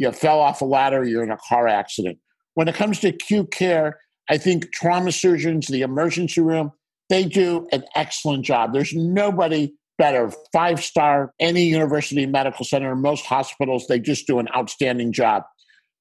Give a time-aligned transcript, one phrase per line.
[0.00, 2.18] you fell off a ladder, you're in a car accident.
[2.54, 6.72] When it comes to acute care, I think trauma surgeons, the emergency room,
[7.10, 8.72] they do an excellent job.
[8.72, 10.32] There's nobody better.
[10.54, 15.42] Five star, any university medical center, most hospitals, they just do an outstanding job.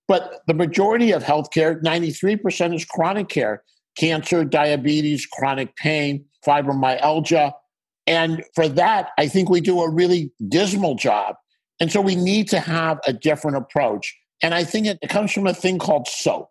[0.08, 3.64] But the majority of healthcare, 93% is chronic care
[3.98, 7.52] cancer, diabetes, chronic pain, fibromyalgia.
[8.08, 11.36] And for that, I think we do a really dismal job.
[11.80, 14.16] And so we need to have a different approach.
[14.42, 16.50] And I think it comes from a thing called SOAP.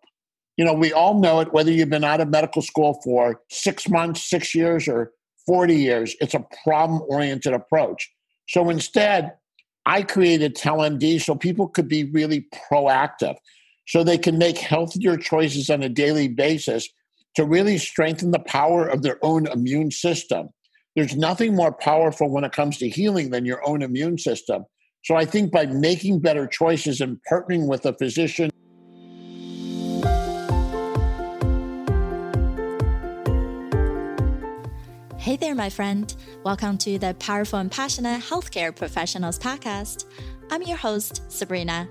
[0.57, 3.87] You know, we all know it, whether you've been out of medical school for six
[3.87, 5.13] months, six years, or
[5.45, 8.11] 40 years, it's a problem oriented approach.
[8.47, 9.33] So instead,
[9.85, 13.35] I created TelMD so people could be really proactive,
[13.87, 16.89] so they can make healthier choices on a daily basis
[17.35, 20.49] to really strengthen the power of their own immune system.
[20.95, 24.65] There's nothing more powerful when it comes to healing than your own immune system.
[25.03, 28.49] So I think by making better choices and partnering with a physician.
[35.17, 36.13] Hey there, my friend.
[36.43, 40.05] Welcome to the Powerful and Passionate Healthcare Professionals Podcast.
[40.51, 41.87] I'm your host, Sabrina.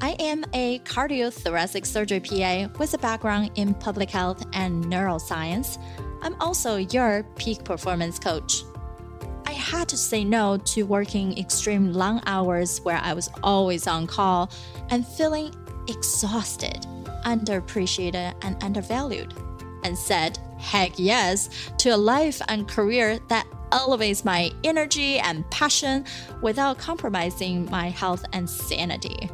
[0.00, 5.76] I am a cardiothoracic surgery PA with a background in public health and neuroscience.
[6.22, 8.62] I'm also your peak performance coach.
[9.48, 14.06] I had to say no to working extreme long hours where I was always on
[14.06, 14.50] call
[14.90, 15.54] and feeling
[15.88, 16.86] exhausted,
[17.24, 19.32] underappreciated, and undervalued,
[19.84, 26.04] and said heck yes to a life and career that elevates my energy and passion
[26.42, 29.30] without compromising my health and sanity.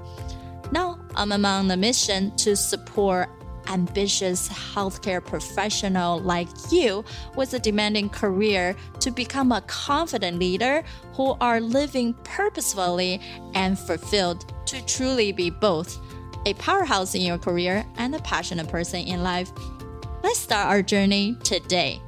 [0.71, 3.29] Now, I'm among the mission to support
[3.69, 7.05] ambitious healthcare professional like you
[7.37, 10.85] with a demanding career to become a confident leader
[11.15, 13.21] who are living purposefully
[13.55, 15.99] and fulfilled to truly be both
[16.47, 19.51] a powerhouse in your career and a passionate person in life.
[20.23, 22.01] Let's start our journey today.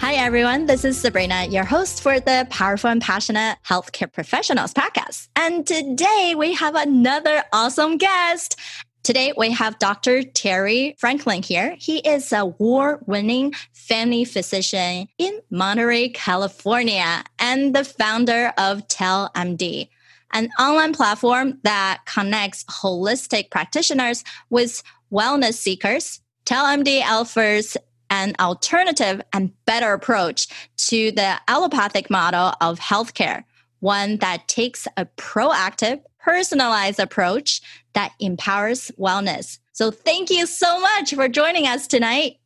[0.00, 0.64] Hi, everyone.
[0.64, 5.28] This is Sabrina, your host for the Powerful and Passionate Healthcare Professionals podcast.
[5.36, 8.58] And today we have another awesome guest.
[9.02, 10.22] Today we have Dr.
[10.22, 11.74] Terry Franklin here.
[11.78, 19.88] He is a award winning family physician in Monterey, California, and the founder of TelMD,
[20.32, 26.20] an online platform that connects holistic practitioners with wellness seekers.
[26.44, 27.78] TelMD offers
[28.10, 30.46] an alternative and better approach
[30.76, 33.44] to the allopathic model of healthcare,
[33.78, 37.60] one that takes a proactive, personalized approach
[37.94, 39.58] that empowers wellness.
[39.72, 42.36] So, thank you so much for joining us tonight.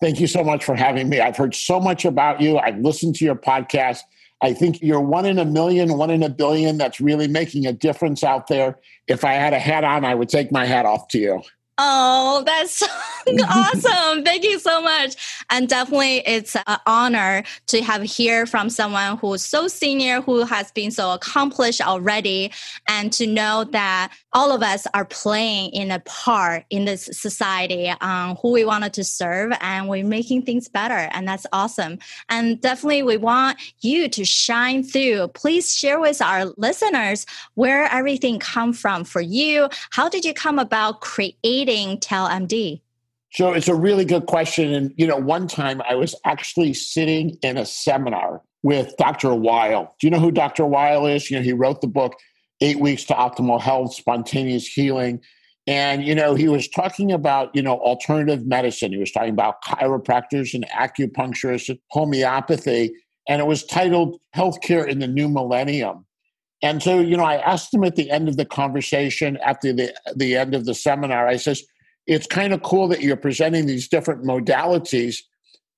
[0.00, 1.20] Thank you so much for having me.
[1.20, 2.58] I've heard so much about you.
[2.58, 4.00] I've listened to your podcast.
[4.42, 7.72] I think you're one in a million, one in a billion that's really making a
[7.72, 8.78] difference out there.
[9.06, 11.42] If I had a hat on, I would take my hat off to you.
[11.82, 12.82] Oh, that's
[13.48, 14.22] awesome.
[14.22, 15.16] Thank you so much.
[15.48, 20.70] And definitely it's an honor to have hear from someone who's so senior, who has
[20.72, 22.52] been so accomplished already,
[22.86, 27.88] and to know that all of us are playing in a part in this society
[28.02, 31.08] um, who we wanted to serve and we're making things better.
[31.14, 31.98] And that's awesome.
[32.28, 35.28] And definitely we want you to shine through.
[35.28, 37.24] Please share with our listeners
[37.54, 39.70] where everything come from for you.
[39.88, 42.80] How did you come about creating TelMD?
[43.32, 44.74] So it's a really good question.
[44.74, 49.34] And, you know, one time I was actually sitting in a seminar with Dr.
[49.34, 49.94] Weil.
[50.00, 50.66] Do you know who Dr.
[50.66, 51.30] Weil is?
[51.30, 52.14] You know, he wrote the book,
[52.60, 55.20] Eight Weeks to Optimal Health, Spontaneous Healing.
[55.66, 58.92] And, you know, he was talking about, you know, alternative medicine.
[58.92, 62.92] He was talking about chiropractors and acupuncturists and homeopathy.
[63.28, 66.04] And it was titled Healthcare in the New Millennium.
[66.62, 69.94] And so, you know, I asked him at the end of the conversation, after the,
[70.14, 71.62] the end of the seminar, I says,
[72.06, 75.18] it's kind of cool that you're presenting these different modalities,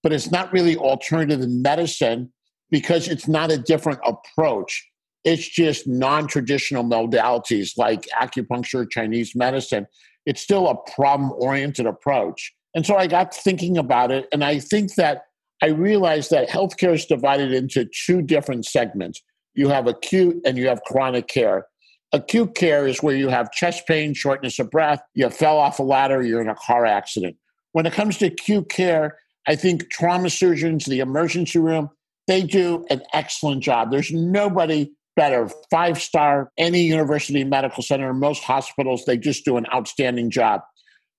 [0.02, 2.32] but it's not really alternative medicine
[2.70, 4.88] because it's not a different approach.
[5.24, 9.86] It's just non traditional modalities like acupuncture, Chinese medicine.
[10.26, 12.52] It's still a problem oriented approach.
[12.74, 15.26] And so I got thinking about it, and I think that
[15.62, 19.22] I realized that healthcare is divided into two different segments
[19.54, 21.66] you have acute and you have chronic care.
[22.12, 25.82] Acute care is where you have chest pain, shortness of breath, you fell off a
[25.82, 27.36] ladder, you're in a car accident.
[27.72, 31.88] When it comes to acute care, I think trauma surgeons, the emergency room,
[32.26, 33.90] they do an excellent job.
[33.90, 35.48] There's nobody better.
[35.70, 40.60] Five star, any university medical center, most hospitals, they just do an outstanding job.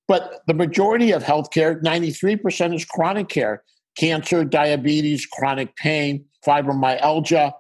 [0.08, 3.64] But the majority of healthcare, 93% is chronic care
[3.96, 7.54] cancer, diabetes, chronic pain, fibromyalgia,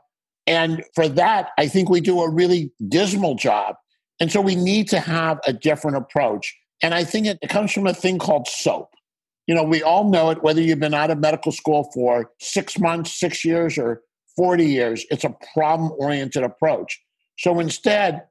[0.48, 3.76] and for that, I think we do a really dismal job.
[4.20, 6.56] And so we need to have a different approach.
[6.82, 8.90] And I think it comes from a thing called SOAP.
[9.48, 12.80] You know, we all know it, whether you've been out of medical school for six
[12.80, 14.02] months, six years, or
[14.36, 17.02] 40 years, it's a problem oriented approach.
[17.38, 18.24] So instead,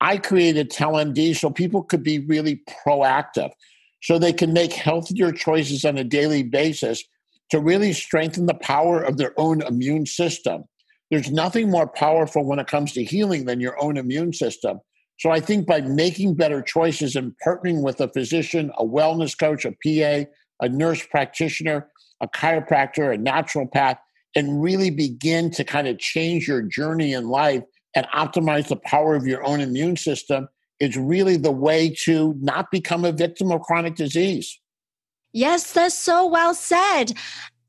[0.00, 3.50] I created TelMD so people could be really proactive,
[4.02, 7.02] so they can make healthier choices on a daily basis
[7.50, 10.64] to really strengthen the power of their own immune system.
[11.10, 14.80] There's nothing more powerful when it comes to healing than your own immune system.
[15.18, 19.64] So I think by making better choices and partnering with a physician, a wellness coach,
[19.64, 21.88] a PA, a nurse practitioner,
[22.20, 23.98] a chiropractor, a naturopath,
[24.36, 27.62] and really begin to kind of change your journey in life
[27.96, 32.70] and optimize the power of your own immune system is really the way to not
[32.70, 34.60] become a victim of chronic disease.
[35.32, 37.14] Yes, that's so well said.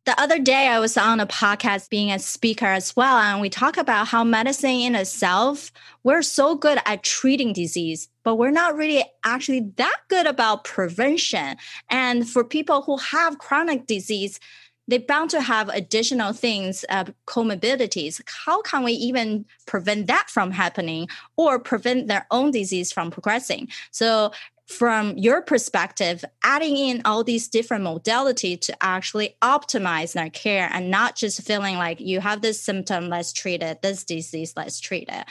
[0.06, 3.50] The other day, I was on a podcast being a speaker as well, and we
[3.50, 5.72] talk about how medicine in itself,
[6.04, 11.58] we're so good at treating disease, but we're not really actually that good about prevention.
[11.90, 14.40] And for people who have chronic disease,
[14.88, 18.22] they're bound to have additional things, uh, comorbidities.
[18.46, 21.08] How can we even prevent that from happening
[21.38, 23.68] or prevent their own disease from progressing?
[23.92, 24.32] So,
[24.70, 30.92] from your perspective, adding in all these different modalities to actually optimize their care and
[30.92, 35.10] not just feeling like you have this symptom, let's treat it, this disease, let's treat
[35.10, 35.26] it.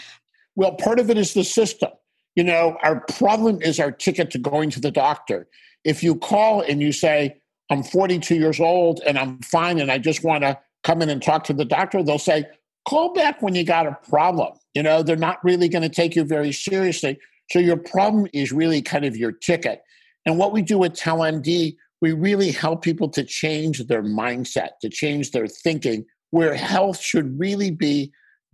[0.57, 1.91] Well, part of it is the system.
[2.35, 5.47] You know, our problem is our ticket to going to the doctor.
[5.85, 7.41] If you call and you say,
[7.71, 11.23] I'm 42 years old and I'm fine and I just want to come in and
[11.23, 12.45] talk to the doctor, they'll say,
[12.89, 14.55] call back when you got a problem.
[14.75, 17.21] You know, they're not really going to take you very seriously.
[17.51, 19.83] So your problem is really kind of your ticket.
[20.27, 24.89] And what we do at TelMD, we really help people to change their mindset, to
[24.89, 28.13] change their thinking, where health should really be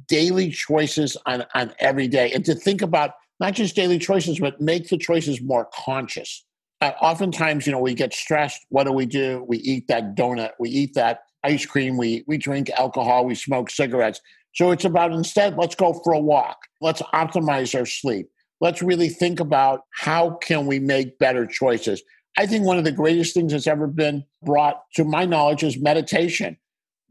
[0.08, 2.32] daily choices on, on every day.
[2.32, 6.44] And to think about not just daily choices, but make the choices more conscious
[6.84, 8.66] uh, oftentimes, you know, we get stressed.
[8.68, 9.44] What do we do?
[9.48, 10.50] We eat that donut.
[10.58, 11.96] We eat that ice cream.
[11.96, 13.24] We we drink alcohol.
[13.24, 14.20] We smoke cigarettes.
[14.54, 16.58] So it's about instead, let's go for a walk.
[16.82, 18.28] Let's optimize our sleep.
[18.64, 22.02] Let's really think about how can we make better choices.
[22.38, 25.78] I think one of the greatest things that's ever been brought to my knowledge is
[25.78, 26.56] meditation.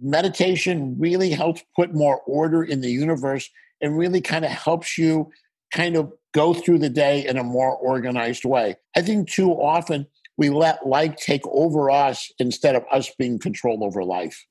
[0.02, 3.52] Meditation really helps put more order in the universe
[3.82, 5.30] and really kind of helps you
[5.72, 8.76] kind of go through the day in a more organized way.
[8.98, 10.08] I think too often
[10.38, 14.44] we let life take over us instead of us being control over life.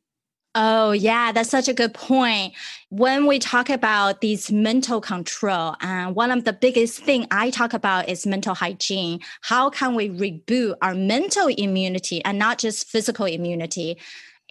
[0.55, 2.53] Oh, yeah, that's such a good point.
[2.91, 7.49] When we talk about these mental control, and uh, one of the biggest thing I
[7.49, 9.21] talk about is mental hygiene.
[9.41, 13.99] How can we reboot our mental immunity and not just physical immunity?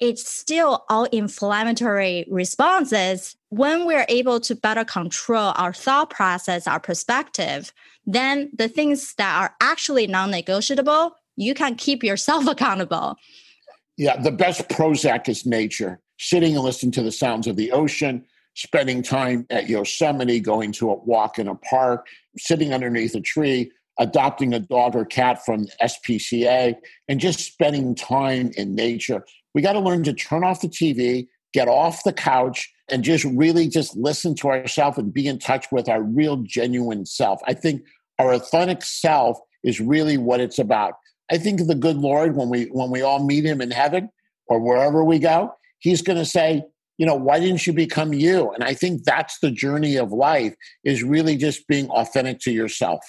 [0.02, 3.36] it's still all inflammatory responses.
[3.50, 7.72] When we're able to better control our thought process, our perspective,
[8.08, 13.16] then the things that are actually non negotiable, you can keep yourself accountable.
[13.98, 16.00] Yeah, the best Prozac is nature.
[16.20, 20.92] Sitting and listening to the sounds of the ocean, spending time at Yosemite, going to
[20.92, 22.08] a walk in a park,
[22.38, 26.76] sitting underneath a tree, adopting a dog or cat from SPCA,
[27.08, 29.24] and just spending time in nature
[29.54, 33.26] we got to learn to turn off the TV, get off the couch, and just
[33.26, 37.42] really just listen to ourselves and be in touch with our real genuine self.
[37.48, 37.84] I think
[38.20, 40.96] our authentic self is really what it's about.
[41.32, 44.10] I think the good Lord, when we when we all meet him in heaven
[44.48, 46.64] or wherever we go, he's going to say,
[46.98, 48.52] you know, why didn't you become you?
[48.52, 53.00] And I think that's the journey of life is really just being authentic to yourself.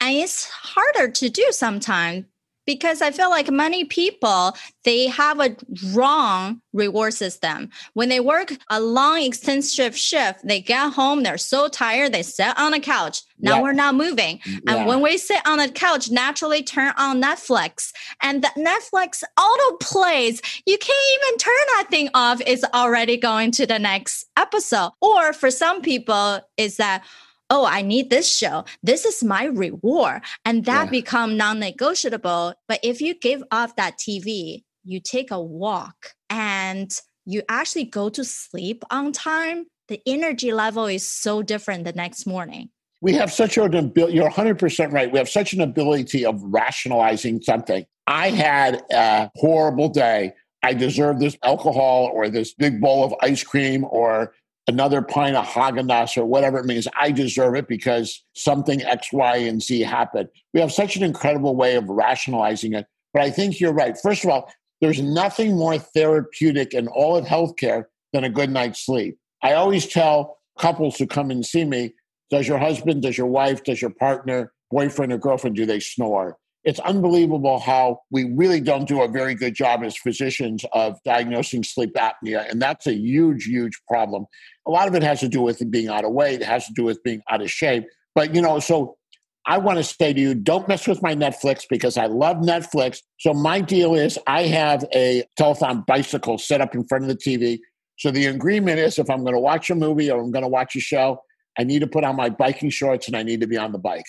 [0.00, 2.24] And it's harder to do sometimes
[2.66, 5.56] because I feel like many people they have a
[5.92, 7.70] wrong reward system.
[7.94, 12.58] When they work a long extensive shift, they get home, they're so tired, they sit
[12.58, 13.22] on the couch.
[13.38, 14.38] Now we're not moving.
[14.38, 14.76] Mm, yeah.
[14.76, 17.92] And when we sit on the couch, naturally turn on Netflix.
[18.22, 20.40] And the Netflix auto plays.
[20.64, 22.40] You can't even turn that thing off.
[22.46, 24.92] It's already going to the next episode.
[25.00, 27.04] Or for some people, is that
[27.52, 28.64] oh, I need this show.
[28.82, 30.22] This is my reward.
[30.46, 30.90] And that yeah.
[30.90, 32.54] become non-negotiable.
[32.66, 36.90] But if you give up that TV, you take a walk and
[37.26, 42.26] you actually go to sleep on time, the energy level is so different the next
[42.26, 42.70] morning.
[43.02, 45.12] We have such an ability, you're 100% right.
[45.12, 47.84] We have such an ability of rationalizing something.
[48.06, 50.32] I had a horrible day.
[50.62, 54.32] I deserve this alcohol or this big bowl of ice cream or
[54.66, 56.86] another pint of Haagen-Dazs or whatever it means.
[56.98, 60.28] I deserve it because something X, Y, and Z happened.
[60.54, 62.86] We have such an incredible way of rationalizing it.
[63.12, 63.96] But I think you're right.
[63.98, 68.84] First of all, there's nothing more therapeutic in all of healthcare than a good night's
[68.84, 69.18] sleep.
[69.42, 71.94] I always tell couples who come and see me,
[72.30, 76.36] Does your husband, does your wife, does your partner, boyfriend, or girlfriend, do they snore?
[76.64, 81.64] It's unbelievable how we really don't do a very good job as physicians of diagnosing
[81.64, 82.48] sleep apnea.
[82.48, 84.26] And that's a huge, huge problem.
[84.66, 86.72] A lot of it has to do with being out of weight, it has to
[86.74, 87.84] do with being out of shape.
[88.14, 88.96] But, you know, so
[89.44, 92.98] I want to say to you, don't mess with my Netflix because I love Netflix.
[93.18, 97.16] So my deal is I have a Peloton bicycle set up in front of the
[97.16, 97.58] TV.
[97.98, 100.48] So the agreement is if I'm going to watch a movie or I'm going to
[100.48, 101.20] watch a show,
[101.58, 103.78] I need to put on my biking shorts and I need to be on the
[103.78, 104.06] bike.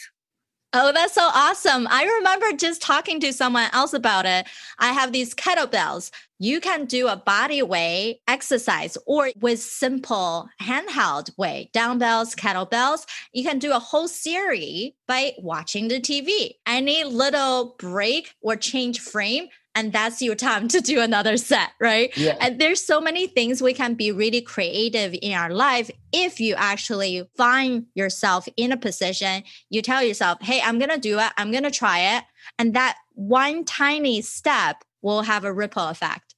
[0.76, 1.88] Oh, that's so awesome.
[1.92, 4.48] I remember just talking to someone else about it.
[4.80, 6.10] I have these kettlebells.
[6.40, 13.06] You can do a body weight exercise or with simple handheld weight, dumbbells, kettlebells.
[13.34, 16.56] You can do a whole series by watching the TV.
[16.66, 22.16] Any little break or change frame and that's your time to do another set, right?
[22.16, 22.38] Yeah.
[22.40, 26.56] And there's so many things we can be really creative in our life if you
[26.56, 31.32] actually find yourself in a position, you tell yourself, "Hey, I'm going to do it.
[31.38, 32.24] I'm going to try it."
[32.60, 36.36] And that one tiny step will have a ripple effect.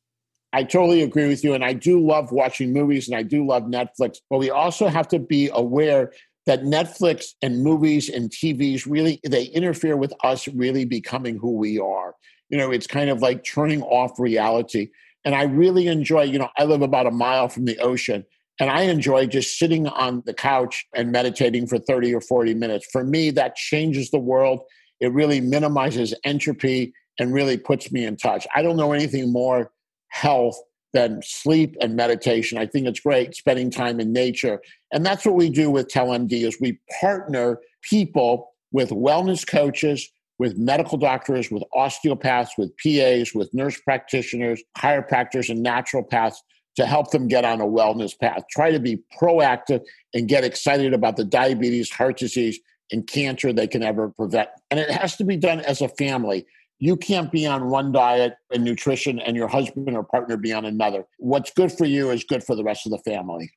[0.54, 3.64] I totally agree with you and I do love watching movies and I do love
[3.64, 6.14] Netflix, but we also have to be aware
[6.46, 11.78] that Netflix and movies and TVs really they interfere with us really becoming who we
[11.78, 12.16] are
[12.50, 14.90] you know, it's kind of like turning off reality.
[15.24, 18.26] And I really enjoy, you know, I live about a mile from the ocean.
[18.60, 22.88] And I enjoy just sitting on the couch and meditating for 30 or 40 minutes.
[22.92, 24.62] For me, that changes the world.
[25.02, 28.48] It really minimizes entropy and really puts me in touch.
[28.56, 29.72] I don't know anything more
[30.10, 30.58] health
[30.94, 32.58] than sleep and meditation.
[32.58, 34.62] I think it's great spending time in nature.
[34.94, 40.58] And that's what we do with telmd is we partner people with wellness coaches with
[40.58, 46.38] medical doctors, with osteopaths, with PAs, with nurse practitioners, chiropractors, and naturopaths
[46.76, 48.44] to help them get on a wellness path.
[48.52, 49.82] Try to be proactive
[50.14, 52.60] and get excited about the diabetes, heart disease,
[52.92, 54.50] and cancer they can ever prevent.
[54.72, 56.46] And it has to be done as a family.
[56.80, 60.66] You can't be on one diet and nutrition and your husband or partner be on
[60.66, 61.06] another.
[61.18, 63.50] What's good for you is good for the rest of the family.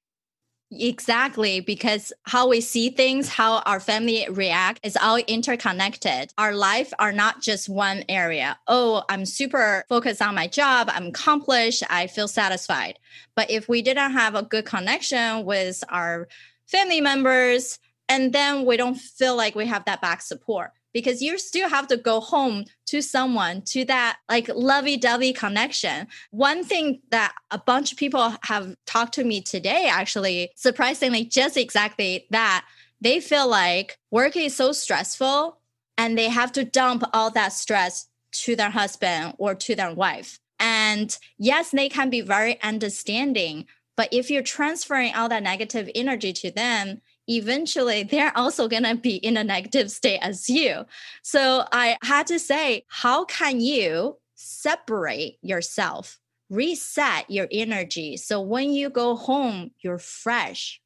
[0.70, 6.30] Exactly, because how we see things, how our family react is all interconnected.
[6.36, 8.58] Our life are not just one area.
[8.66, 12.98] Oh, I'm super focused on my job, I'm accomplished, I feel satisfied.
[13.34, 16.28] But if we didn't have a good connection with our
[16.66, 17.78] family members,
[18.10, 21.86] and then we don't feel like we have that back support because you still have
[21.88, 26.06] to go home to someone to that like lovey-dovey connection.
[26.30, 31.56] One thing that a bunch of people have talked to me today actually surprisingly just
[31.56, 32.64] exactly that.
[33.00, 35.58] They feel like work is so stressful
[35.96, 40.38] and they have to dump all that stress to their husband or to their wife.
[40.58, 43.66] And yes they can be very understanding
[43.98, 48.96] but if you're transferring all that negative energy to them eventually they're also going to
[48.96, 50.84] be in a negative state as you.
[51.22, 56.18] So I had to say, how can you separate yourself,
[56.50, 60.80] reset your energy so when you go home, you're fresh?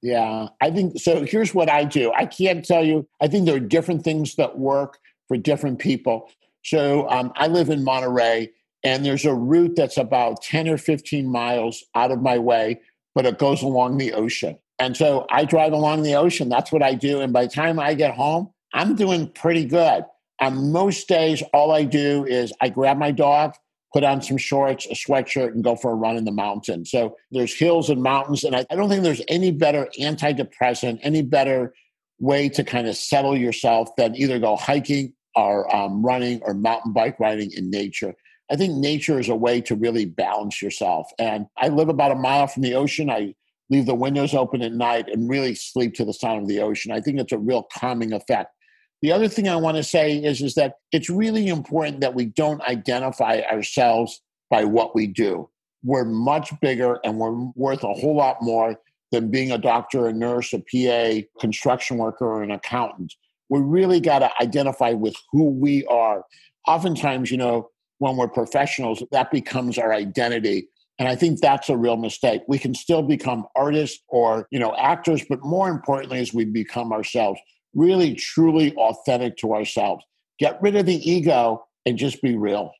[0.00, 1.24] Yeah, I think so.
[1.24, 4.58] Here's what I do I can't tell you, I think there are different things that
[4.58, 6.30] work for different people.
[6.62, 8.50] So um, I live in Monterey,
[8.84, 12.80] and there's a route that's about 10 or 15 miles out of my way,
[13.14, 14.58] but it goes along the ocean.
[14.78, 16.48] And so I drive along the ocean.
[16.48, 17.20] That's what I do.
[17.20, 20.04] And by the time I get home, I'm doing pretty good.
[20.40, 23.54] And most days, all I do is I grab my dog,
[23.92, 26.90] put on some shorts, a sweatshirt, and go for a run in the mountains.
[26.90, 28.44] So there's hills and mountains.
[28.44, 31.74] And I, I don't think there's any better antidepressant, any better
[32.20, 36.92] way to kind of settle yourself than either go hiking or um, running or mountain
[36.92, 38.14] bike riding in nature.
[38.50, 41.10] I think nature is a way to really balance yourself.
[41.18, 43.10] And I live about a mile from the ocean.
[43.10, 43.34] I
[43.70, 46.92] leave the windows open at night and really sleep to the sound of the ocean.
[46.92, 48.54] I think it's a real calming effect.
[49.02, 52.26] The other thing I want to say is, is that it's really important that we
[52.26, 54.20] don't identify ourselves
[54.50, 55.48] by what we do.
[55.84, 58.76] We're much bigger and we're worth a whole lot more
[59.12, 63.14] than being a doctor, a nurse, a PA, construction worker, or an accountant.
[63.48, 66.24] We really got to identify with who we are.
[66.66, 70.68] Oftentimes, you know, when we're professionals, that becomes our identity.
[70.98, 72.42] And I think that's a real mistake.
[72.48, 76.92] We can still become artists or, you know, actors, but more importantly, as we become
[76.92, 77.40] ourselves,
[77.74, 80.04] really truly authentic to ourselves.
[80.38, 82.72] Get rid of the ego and just be real.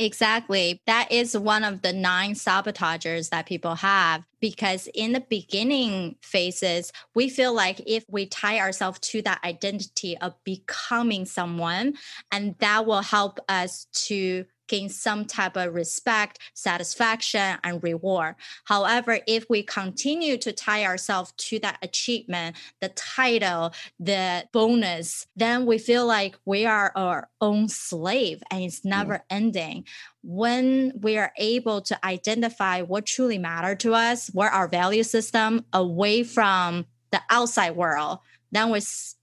[0.00, 0.80] Exactly.
[0.86, 6.92] That is one of the nine sabotagers that people have because in the beginning phases,
[7.16, 11.94] we feel like if we tie ourselves to that identity of becoming someone,
[12.30, 18.36] and that will help us to gain some type of respect, satisfaction, and reward.
[18.64, 25.66] However, if we continue to tie ourselves to that achievement, the title, the bonus, then
[25.66, 29.36] we feel like we are our own slave and it's never yeah.
[29.36, 29.84] ending.
[30.22, 35.64] When we are able to identify what truly matter to us, what our value system
[35.72, 38.18] away from the outside world,
[38.52, 38.80] then we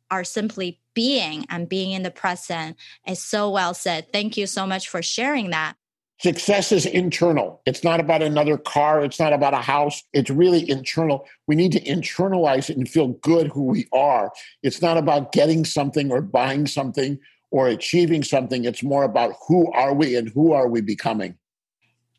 [0.09, 4.11] are simply being and being in the present is so well said.
[4.11, 5.75] Thank you so much for sharing that.
[6.19, 7.61] Success is internal.
[7.65, 9.03] It's not about another car.
[9.03, 10.01] It's not about a house.
[10.13, 11.27] It's really internal.
[11.45, 14.31] We need to internalize it and feel good who we are.
[14.63, 17.19] It's not about getting something or buying something
[17.51, 18.63] or achieving something.
[18.63, 21.37] It's more about who are we and who are we becoming.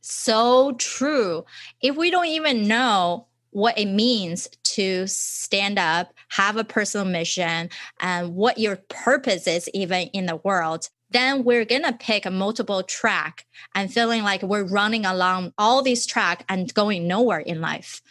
[0.03, 1.47] So true.
[1.81, 3.27] If we don't even know
[3.57, 7.71] what it means to stand up, have a personal mission,
[8.01, 12.83] and what your purpose is even in the world, then we're gonna pick a multiple
[12.83, 18.03] track and feeling like we're running along all these track and going nowhere in life.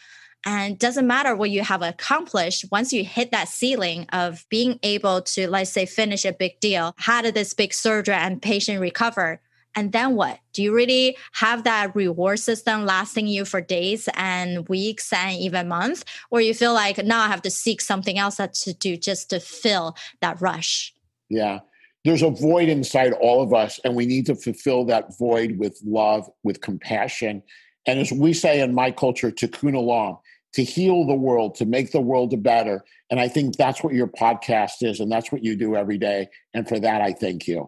[0.47, 5.21] And doesn't matter what you have accomplished, once you hit that ceiling of being able
[5.21, 9.39] to, let's say, finish a big deal, had this big surgery and patient recover,
[9.75, 10.39] and then what?
[10.53, 15.67] Do you really have that reward system lasting you for days and weeks and even
[15.67, 16.05] months?
[16.31, 19.29] Or you feel like now I have to seek something else that to do just
[19.31, 20.93] to fill that rush?
[21.29, 21.59] Yeah.
[22.05, 25.79] There's a void inside all of us, and we need to fulfill that void with
[25.83, 27.41] love, with compassion.
[27.87, 30.19] And as we say in my culture, tikkun olam,
[30.53, 32.85] to heal the world, to make the world better.
[33.09, 36.29] And I think that's what your podcast is, and that's what you do every day.
[36.53, 37.67] And for that, I thank you.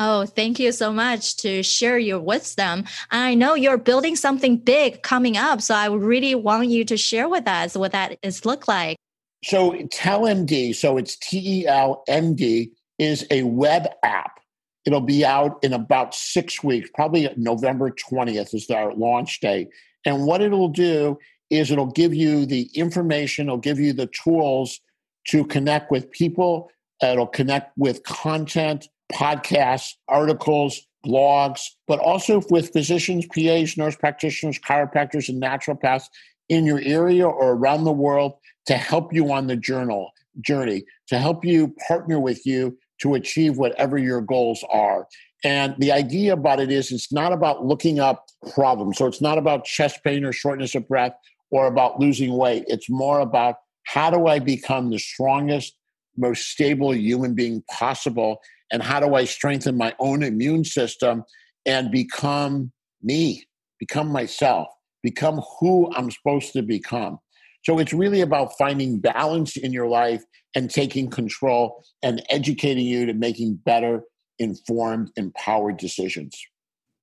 [0.00, 2.84] Oh, thank you so much to share your wisdom.
[3.10, 7.28] I know you're building something big coming up, so I really want you to share
[7.28, 8.96] with us what that is look like.
[9.44, 14.40] So TelMD, so it's T E L M D, is a web app.
[14.84, 19.68] It'll be out in about six weeks, probably November 20th is our launch date.
[20.04, 21.18] And what it'll do
[21.50, 24.80] is it'll give you the information, it'll give you the tools
[25.28, 26.70] to connect with people,
[27.02, 35.28] it'll connect with content, podcasts, articles, blogs, but also with physicians, PAs, nurse practitioners, chiropractors,
[35.28, 36.04] and naturopaths
[36.48, 38.34] in your area or around the world
[38.66, 43.56] to help you on the journal journey, to help you partner with you to achieve
[43.56, 45.06] whatever your goals are.
[45.44, 48.98] And the idea about it is it's not about looking up problems.
[48.98, 51.12] So it's not about chest pain or shortness of breath
[51.50, 52.64] or about losing weight.
[52.66, 55.76] It's more about how do I become the strongest,
[56.16, 61.24] most stable human being possible and how do I strengthen my own immune system
[61.66, 63.44] and become me,
[63.78, 64.68] become myself,
[65.02, 67.18] become who I'm supposed to become.
[67.64, 70.22] So it's really about finding balance in your life
[70.54, 74.02] and taking control and educating you to making better,
[74.38, 76.34] informed, empowered decisions.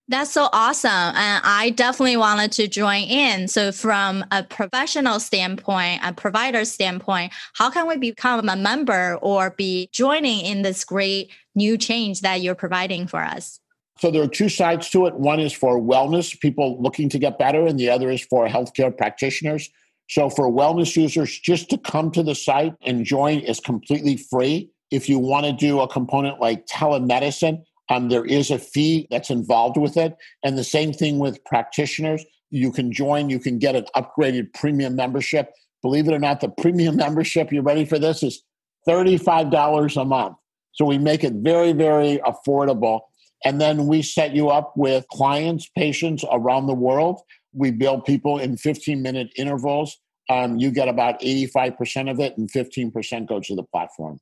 [0.07, 0.91] That's so awesome.
[0.91, 3.47] And I definitely wanted to join in.
[3.47, 9.49] So, from a professional standpoint, a provider standpoint, how can we become a member or
[9.49, 13.59] be joining in this great new change that you're providing for us?
[13.97, 15.15] So, there are two sides to it.
[15.15, 18.95] One is for wellness, people looking to get better, and the other is for healthcare
[18.95, 19.69] practitioners.
[20.09, 24.69] So, for wellness users, just to come to the site and join is completely free.
[24.91, 29.29] If you want to do a component like telemedicine, um, there is a fee that's
[29.29, 30.15] involved with it.
[30.43, 32.23] And the same thing with practitioners.
[32.51, 35.51] You can join, you can get an upgraded premium membership.
[35.81, 38.43] Believe it or not, the premium membership, you ready for this, is
[38.87, 40.37] $35 a month.
[40.75, 43.01] So we make it very, very affordable.
[43.43, 47.21] And then we set you up with clients, patients around the world.
[47.53, 49.97] We bill people in 15 minute intervals.
[50.29, 54.19] Um, you get about 85% of it, and 15% goes to the platform.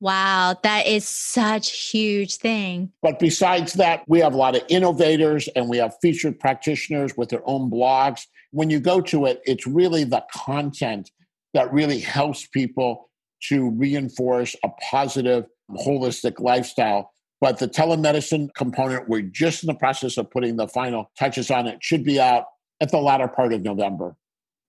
[0.00, 2.92] Wow, that is such huge thing.
[3.00, 7.30] But besides that, we have a lot of innovators and we have featured practitioners with
[7.30, 8.26] their own blogs.
[8.50, 11.10] When you go to it, it's really the content
[11.54, 13.08] that really helps people
[13.48, 17.12] to reinforce a positive, holistic lifestyle.
[17.40, 21.66] But the telemedicine component, we're just in the process of putting the final touches on
[21.66, 21.78] it.
[21.82, 22.44] Should be out
[22.80, 24.16] at the latter part of November.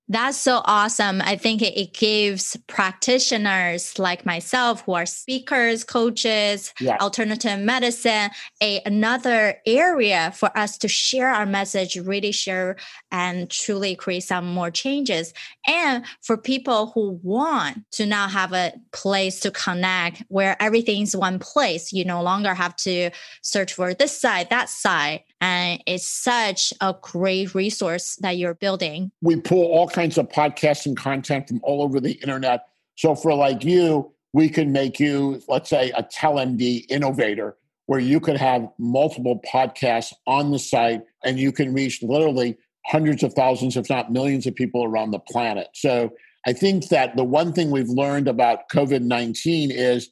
[0.09, 1.21] That's so awesome.
[1.21, 6.97] I think it, gives practitioners like myself who are speakers, coaches, yeah.
[7.01, 8.29] alternative medicine,
[8.61, 12.75] a another area for us to share our message, really share
[13.11, 15.33] and truly create some more changes.
[15.65, 21.39] And for people who want to now have a place to connect where everything's one
[21.39, 23.09] place, you no longer have to
[23.41, 29.11] search for this side, that side and it's such a great resource that you're building.
[29.21, 32.67] We pull all kinds of podcasting content from all over the internet.
[32.95, 38.19] So for like you, we can make you, let's say, a TelMD innovator where you
[38.19, 43.77] could have multiple podcasts on the site and you can reach literally hundreds of thousands,
[43.77, 45.67] if not millions of people around the planet.
[45.73, 46.13] So
[46.45, 50.09] I think that the one thing we've learned about COVID 19 is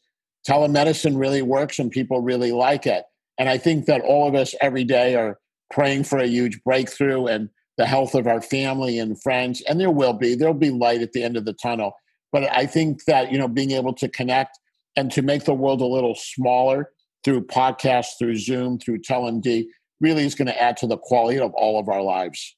[0.48, 3.06] telemedicine really works and people really like it.
[3.38, 5.40] And I think that all of us every day are
[5.72, 9.62] praying for a huge breakthrough and the health of our family and friends.
[9.62, 11.94] And there will be, there'll be light at the end of the tunnel.
[12.32, 14.58] But I think that, you know, being able to connect
[14.96, 16.92] and to make the world a little smaller
[17.24, 19.66] through podcasts, through Zoom, through TeleMD,
[20.00, 22.56] really is going to add to the quality of all of our lives.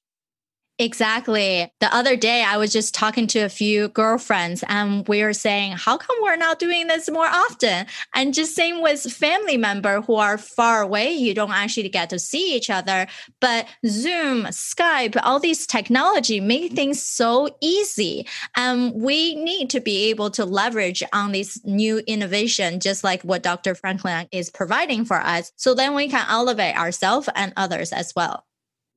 [0.80, 1.72] Exactly.
[1.80, 5.72] The other day, I was just talking to a few girlfriends, and we were saying,
[5.72, 10.16] "How come we're not doing this more often?" And just same with family member who
[10.16, 13.08] are far away, you don't actually get to see each other.
[13.42, 20.10] But Zoom, Skype, all these technology make things so easy, and we need to be
[20.10, 23.74] able to leverage on this new innovation, just like what Dr.
[23.74, 25.52] Franklin is providing for us.
[25.56, 28.47] So then we can elevate ourselves and others as well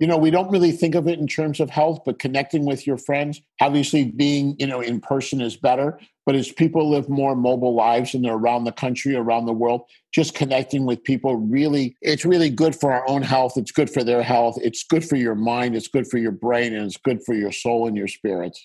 [0.01, 2.87] you know we don't really think of it in terms of health but connecting with
[2.87, 7.37] your friends obviously being you know in person is better but as people live more
[7.37, 9.83] mobile lives and they're around the country around the world
[10.13, 14.03] just connecting with people really it's really good for our own health it's good for
[14.03, 17.23] their health it's good for your mind it's good for your brain and it's good
[17.23, 18.59] for your soul and your spirit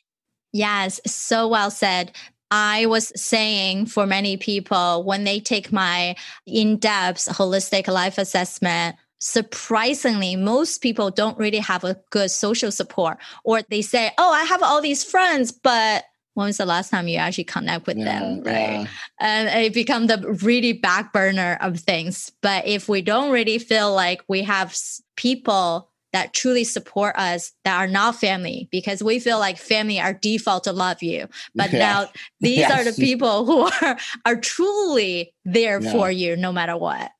[0.53, 2.11] yes so well said.
[2.51, 8.95] I was saying for many people when they take my in depth holistic life assessment,
[9.19, 14.43] surprisingly, most people don't really have a good social support, or they say, "Oh, I
[14.43, 18.03] have all these friends, but." When was the last time you actually connect with mm,
[18.03, 18.81] yeah, them, right?
[18.81, 18.87] Yeah.
[19.21, 22.29] And it become the really back burner of things.
[22.41, 24.77] But if we don't really feel like we have
[25.15, 30.13] people that truly support us that are not family because we feel like family are
[30.13, 31.79] default to love you but yeah.
[31.79, 32.71] now these yes.
[32.71, 37.11] are the people who are are truly there for you no matter what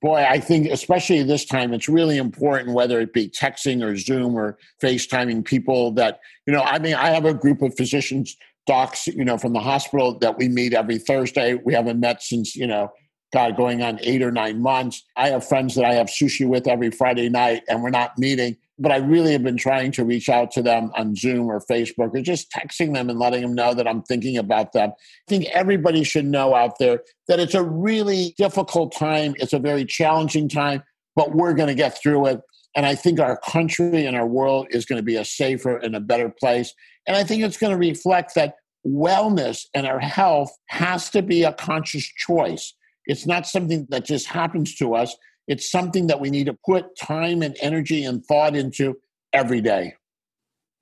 [0.00, 4.34] boy, I think especially this time, it's really important whether it be texting or Zoom
[4.34, 8.36] or FaceTiming people that, you know, I mean, I have a group of physicians,
[8.66, 11.54] docs, you know, from the hospital that we meet every Thursday.
[11.54, 12.92] We haven't met since, you know,
[13.32, 15.04] God, going on eight or nine months.
[15.16, 18.56] I have friends that I have sushi with every Friday night and we're not meeting
[18.80, 22.14] but I really have been trying to reach out to them on Zoom or Facebook
[22.14, 24.90] or just texting them and letting them know that I'm thinking about them.
[24.90, 29.34] I think everybody should know out there that it's a really difficult time.
[29.38, 30.82] It's a very challenging time,
[31.14, 32.40] but we're going to get through it.
[32.74, 35.94] And I think our country and our world is going to be a safer and
[35.94, 36.72] a better place.
[37.06, 38.54] And I think it's going to reflect that
[38.86, 42.74] wellness and our health has to be a conscious choice.
[43.04, 45.14] It's not something that just happens to us.
[45.46, 48.96] It's something that we need to put time and energy and thought into
[49.32, 49.94] every day.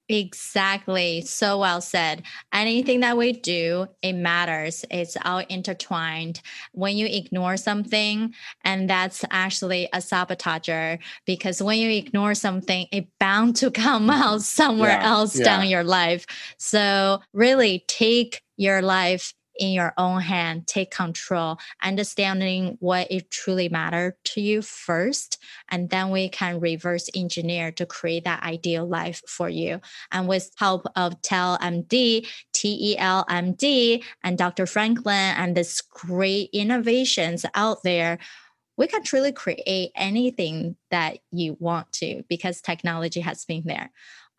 [0.09, 1.21] Exactly.
[1.21, 2.23] So well said.
[2.53, 4.85] Anything that we do, it matters.
[4.91, 6.41] It's all intertwined.
[6.73, 13.07] When you ignore something, and that's actually a sabotager, because when you ignore something, it
[13.21, 15.45] bound to come out somewhere yeah, else yeah.
[15.45, 16.25] down your life.
[16.57, 23.69] So really take your life in your own hand, take control, understanding what it truly
[23.69, 25.39] matters to you first,
[25.71, 29.81] and then we can reverse engineer to create that ideal life for you.
[30.13, 34.67] And with help of TelMD, TELMD, and Dr.
[34.67, 38.19] Franklin, and this great innovations out there,
[38.77, 43.91] we can truly create anything that you want to because technology has been there.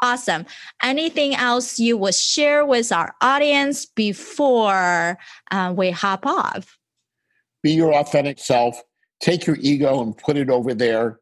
[0.01, 0.45] Awesome.
[0.81, 5.17] Anything else you would share with our audience before
[5.51, 6.77] uh, we hop off?
[7.61, 8.81] Be your authentic self.
[9.19, 11.19] Take your ego and put it over there.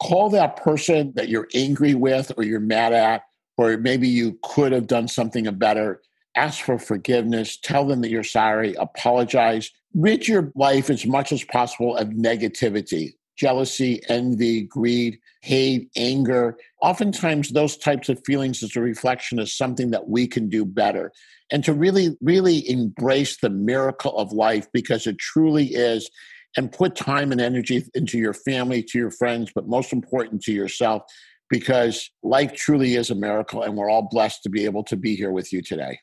[0.00, 3.22] Call that person that you're angry with or you're mad at,
[3.56, 6.00] or maybe you could have done something better.
[6.36, 7.56] Ask for forgiveness.
[7.58, 8.74] Tell them that you're sorry.
[8.74, 9.70] Apologize.
[9.94, 16.56] Rid your life as much as possible of negativity jealousy, envy, greed, hate, anger.
[16.82, 21.12] Oftentimes, those types of feelings is a reflection of something that we can do better.
[21.50, 26.10] And to really, really embrace the miracle of life because it truly is,
[26.56, 30.52] and put time and energy into your family, to your friends, but most important to
[30.52, 31.02] yourself
[31.48, 35.14] because life truly is a miracle and we're all blessed to be able to be
[35.14, 35.98] here with you today.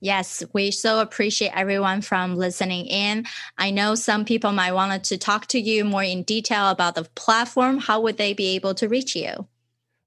[0.00, 3.26] Yes, we so appreciate everyone from listening in.
[3.56, 7.04] I know some people might want to talk to you more in detail about the
[7.16, 7.78] platform.
[7.78, 9.46] How would they be able to reach you?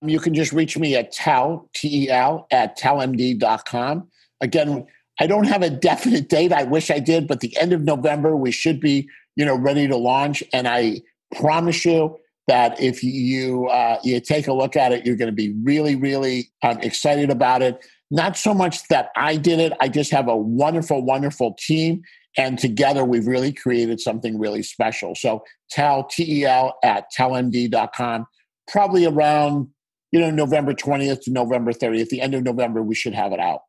[0.02, 4.08] You can just reach me at tel, T-E-L, at telmd.com.
[4.40, 4.88] Again,
[5.20, 6.52] I don't have a definite date.
[6.52, 9.88] I wish I did, but the end of November, we should be, you know, ready
[9.88, 10.42] to launch.
[10.54, 11.02] And I
[11.36, 15.36] promise you that if you uh, you take a look at it, you're going to
[15.36, 17.86] be really, really um, excited about it.
[18.12, 19.74] Not so much that I did it.
[19.80, 22.02] I just have a wonderful, wonderful team.
[22.38, 25.16] And together we've really created something really special.
[25.16, 28.26] So tel, T-E-L at telmd.com,
[28.68, 29.70] probably around,
[30.12, 33.40] you know, November 20th to November 30th, the end of November, we should have it
[33.40, 33.62] out.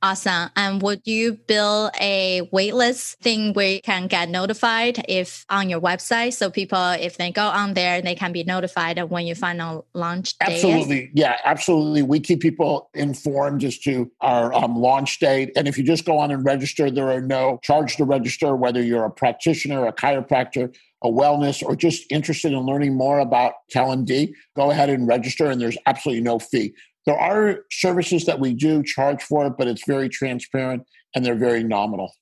[0.00, 0.50] Awesome.
[0.54, 5.80] And would you build a waitlist thing where you can get notified if on your
[5.80, 6.34] website?
[6.34, 9.86] So people, if they go on there, they can be notified of when you final
[9.94, 10.34] launch.
[10.40, 11.10] Absolutely.
[11.14, 12.02] Yeah, absolutely.
[12.02, 15.50] We keep people informed as to our um, launch date.
[15.56, 18.82] And if you just go on and register, there are no charge to register, whether
[18.82, 24.32] you're a practitioner, a chiropractor, a wellness, or just interested in learning more about TelMD,
[24.56, 26.74] go ahead and register, and there's absolutely no fee.
[27.08, 31.64] There are services that we do charge for, but it's very transparent and they're very
[31.64, 32.12] nominal.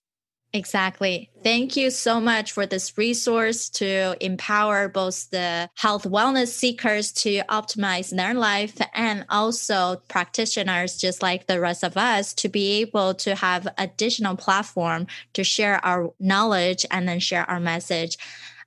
[0.53, 1.29] Exactly.
[1.43, 7.43] Thank you so much for this resource to empower both the health wellness seekers to
[7.49, 13.13] optimize their life and also practitioners just like the rest of us to be able
[13.15, 18.19] to have additional platform to share our knowledge and then share our message.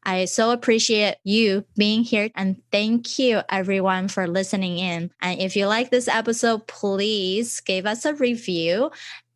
[0.03, 5.11] I so appreciate you being here and thank you everyone for listening in.
[5.21, 8.91] And if you like this episode, please give us a review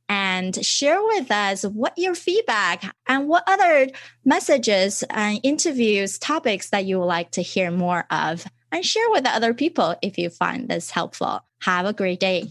[0.10, 3.90] and share with us what your feedback and what other
[4.26, 9.26] messages and interviews topics that you would like to hear more of and share with
[9.26, 11.42] other people if you find this helpful.
[11.62, 12.50] Have a great day.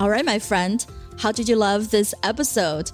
[0.00, 0.82] All right, my friend,
[1.18, 2.90] how did you love this episode?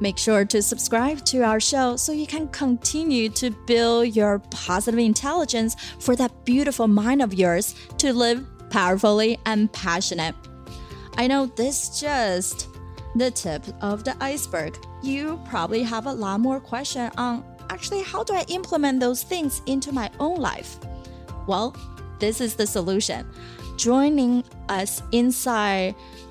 [0.00, 4.98] Make sure to subscribe to our show so you can continue to build your positive
[4.98, 10.34] intelligence for that beautiful mind of yours to live powerfully and passionate.
[11.18, 12.68] I know this just
[13.16, 14.78] the tip of the iceberg.
[15.02, 19.60] You probably have a lot more question on actually how do I implement those things
[19.66, 20.78] into my own life?
[21.46, 21.76] Well,
[22.18, 23.28] this is the solution.
[23.76, 25.94] Joining us inside